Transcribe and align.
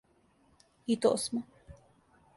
И 0.93 0.95
то 1.03 1.11
смо. 1.25 1.41